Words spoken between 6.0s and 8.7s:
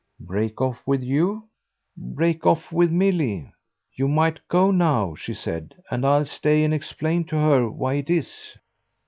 I'll stay and explain to her why it is."